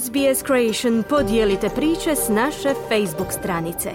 [0.00, 3.90] SBS Creation podijelite priče s naše Facebook stranice.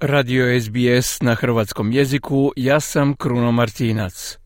[0.00, 4.38] Radio SBS na hrvatskom jeziku, ja sam Kruno Martinac.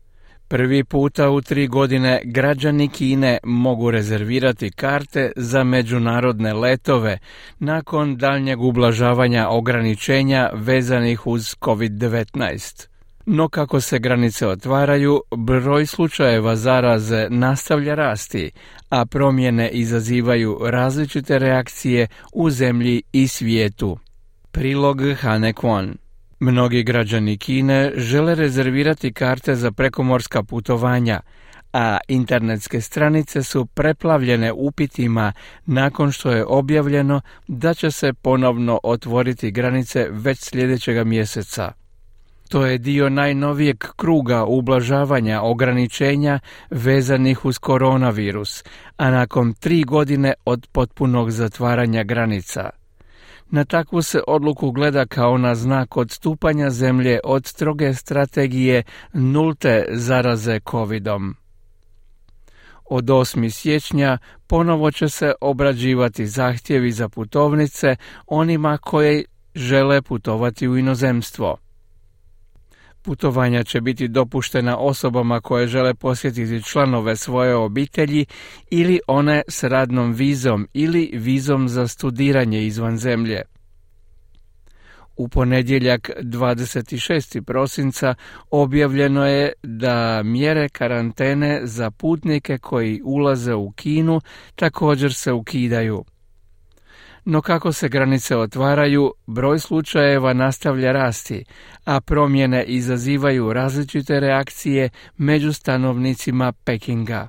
[0.47, 7.17] Prvi puta u tri godine građani Kine mogu rezervirati karte za međunarodne letove
[7.59, 12.88] nakon daljnjeg ublažavanja ograničenja vezanih uz COVID-19.
[13.31, 18.51] No kako se granice otvaraju, broj slučajeva zaraze nastavlja rasti,
[18.89, 23.97] a promjene izazivaju različite reakcije u zemlji i svijetu.
[24.51, 25.95] Prilog Hane Kwon
[26.39, 31.19] Mnogi građani Kine žele rezervirati karte za prekomorska putovanja,
[31.73, 35.33] a internetske stranice su preplavljene upitima
[35.65, 41.78] nakon što je objavljeno da će se ponovno otvoriti granice već sljedećega mjeseca.
[42.49, 48.63] To je dio najnovijeg kruga ublažavanja ograničenja vezanih uz koronavirus,
[48.97, 52.69] a nakon tri godine od potpunog zatvaranja granica.
[53.49, 60.59] Na takvu se odluku gleda kao na znak odstupanja zemlje od stroge strategije nulte zaraze
[60.71, 61.35] covidom.
[62.85, 63.49] Od 8.
[63.49, 67.95] siječnja ponovo će se obrađivati zahtjevi za putovnice
[68.27, 69.25] onima koji
[69.55, 71.57] žele putovati u inozemstvo.
[73.01, 78.25] Putovanja će biti dopuštena osobama koje žele posjetiti članove svoje obitelji
[78.69, 83.41] ili one s radnom vizom ili vizom za studiranje izvan zemlje.
[85.17, 87.41] U ponedjeljak 26.
[87.41, 88.15] prosinca
[88.51, 94.21] objavljeno je da mjere karantene za putnike koji ulaze u Kinu
[94.55, 96.05] također se ukidaju
[97.25, 101.45] no kako se granice otvaraju, broj slučajeva nastavlja rasti,
[101.85, 103.53] a promjene izazivaju
[104.09, 107.27] reakcije među stanovnicima Pekinga.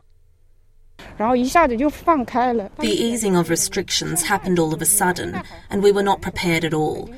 [2.78, 5.34] The easing of restrictions happened all of a sudden
[5.70, 7.08] and we were not prepared at all.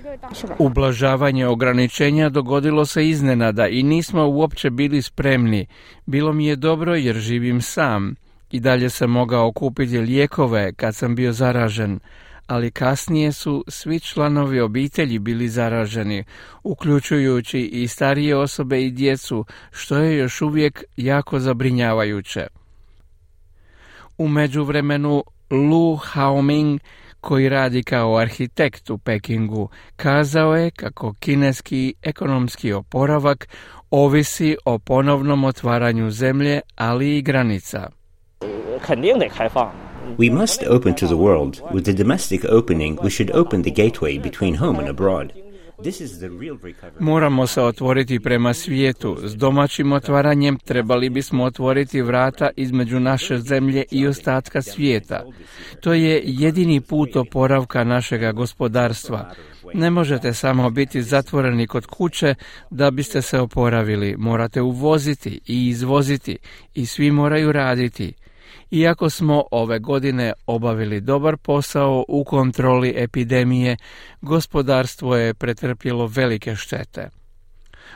[0.59, 5.67] Ublažavanje ograničenja dogodilo se iznenada i nismo uopće bili spremni.
[6.07, 8.15] Bilo mi je dobro jer živim sam.
[8.51, 12.01] I dalje sam mogao kupiti lijekove kad sam bio zaražen,
[12.47, 16.25] ali kasnije su svi članovi obitelji bili zaraženi,
[16.63, 22.47] uključujući i starije osobe i djecu, što je još uvijek jako zabrinjavajuće.
[24.19, 26.81] U međuvremenu Lu Haoming,
[27.21, 33.49] koji radi kao arhitekt u Pekingu, kazao je kako kineski ekonomski oporavak
[33.91, 37.91] ovisi o ponovnom otvaranju zemlje, ali i granica.
[40.19, 41.61] We must open to the world.
[41.73, 45.33] With the domestic opening, we should open the gateway between home and abroad.
[47.01, 49.19] Moramo se otvoriti prema svijetu.
[49.23, 55.25] S domaćim otvaranjem trebali bismo otvoriti vrata između naše zemlje i ostatka svijeta.
[55.81, 59.31] To je jedini put oporavka našega gospodarstva.
[59.75, 62.35] Ne možete samo biti zatvoreni kod kuće
[62.71, 64.17] da biste se oporavili.
[64.19, 66.39] Morate uvoziti i izvoziti
[66.75, 68.13] i svi moraju raditi.
[68.73, 73.77] Iako smo ove godine obavili dobar posao u kontroli epidemije,
[74.21, 77.09] gospodarstvo je pretrpjelo velike štete.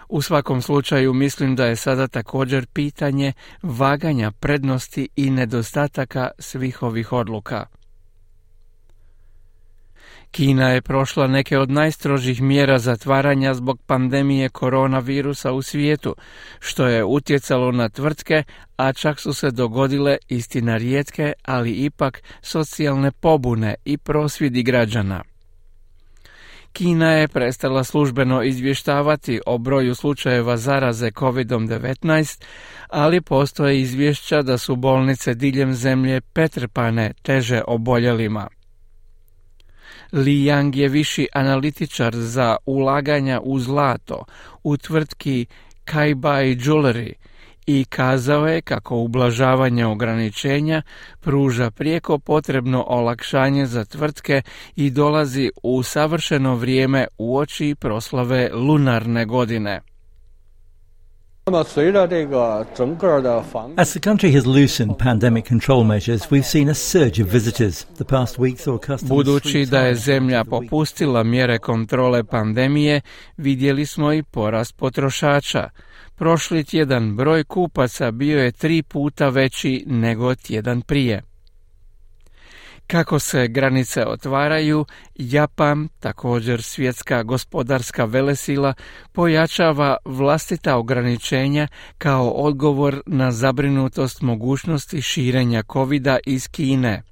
[0.09, 3.33] U svakom slučaju mislim da je sada također pitanje
[3.63, 7.67] vaganja prednosti i nedostataka svih ovih odluka.
[10.31, 16.17] Kina je prošla neke od najstrožih mjera zatvaranja zbog pandemije koronavirusa u svijetu,
[16.61, 18.43] što je utjecalo na tvrtke,
[18.77, 25.23] a čak su se dogodile istina rijetke, ali ipak socijalne pobune i prosvjedi građana.
[26.77, 32.43] Kina je prestala službeno izvještavati o broju slučajeva zaraze COVID-19,
[32.89, 38.49] ali postoje izvješća da su bolnice diljem zemlje petrpane teže oboljelima.
[40.13, 44.25] Li Yang je viši analitičar za ulaganja u zlato
[44.65, 45.47] u tvrtki
[45.85, 47.13] Kaibai Jewelry
[47.67, 50.83] i kazao je kako ublažavanje ograničenja
[51.21, 54.43] pruža prijeko potrebno olakšanje za tvrtke
[54.77, 59.81] i dolazi u savršeno vrijeme u oči proslave lunarne godine.
[61.49, 61.75] As
[63.93, 67.87] the country has loosened pandemic control measures, we've seen a surge of visitors.
[67.95, 73.01] The past week saw customs Budući da je zemlja popustila mjere kontrole pandemije,
[73.37, 75.71] vidjeli smo i porast potrošača.
[76.17, 81.23] Prošli tjedan broj kupaca bio je tri puta veći nego tjedan prije.
[82.87, 84.85] Kako se granice otvaraju,
[85.15, 88.75] Japan, također svjetska gospodarska velesila,
[89.13, 91.69] pojačava vlastita ograničenja
[91.99, 97.03] kao odgovor na zabrinutost mogućnosti širenja covid iz Kine.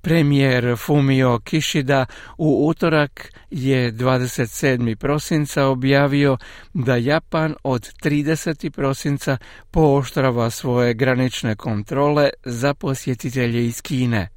[0.00, 2.06] Premijer Fumio Kishida
[2.38, 4.94] u utorak je 27.
[4.94, 6.38] prosinca objavio
[6.74, 8.70] da Japan od 30.
[8.70, 9.38] prosinca
[9.70, 14.35] pooštrava svoje granične kontrole za posjetitelje iz Kine.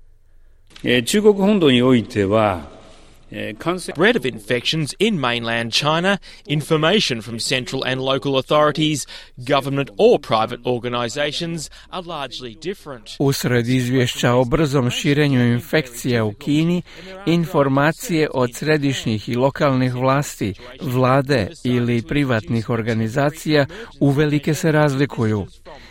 [3.78, 9.06] Spread of infections in mainland China, information from central and local authorities,
[9.38, 13.10] government or private organisations are largely different.
[13.20, 16.82] Usred izvješća o brzom širenju infekcija u Kini,
[17.26, 23.66] informacije od središnjih i lokalnih vlasti, vlade ili privatnih organizacija
[24.00, 25.48] uvelike se razlikuju.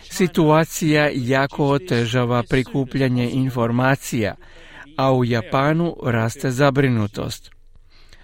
[0.09, 4.35] Situacija jako otežava prikupljanje informacija,
[4.99, 7.51] a u Japanu raste zabrinutost.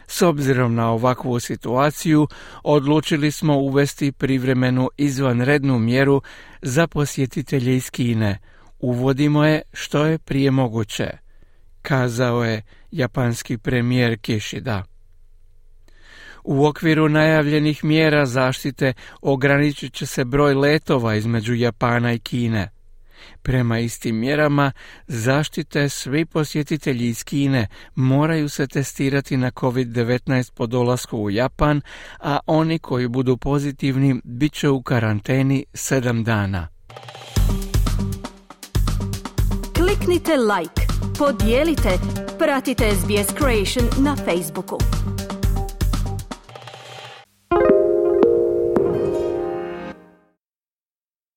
[0.07, 2.27] S obzirom na ovakvu situaciju,
[2.63, 6.21] odlučili smo uvesti privremenu izvanrednu mjeru
[6.61, 8.39] za posjetitelje iz Kine.
[8.79, 11.09] Uvodimo je što je prije moguće,
[11.81, 12.61] kazao je
[12.91, 14.83] japanski premijer Kishida.
[16.43, 22.74] U okviru najavljenih mjera zaštite ograničit će se broj letova između Japana i Kine.
[23.41, 24.71] Prema istim mjerama
[25.07, 31.81] zaštite svi posjetitelji iz Kine moraju se testirati na COVID-19 po dolasku u Japan,
[32.19, 36.67] a oni koji budu pozitivni bit će u karanteni 7 dana.
[39.75, 40.81] Kliknite like,
[41.19, 41.89] podijelite,
[42.39, 44.77] pratite SBS Creation na Facebooku.